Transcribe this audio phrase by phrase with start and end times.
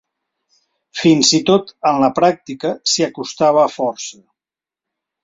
[1.01, 4.23] Fins i tot en la pràctica s'hi acostava força.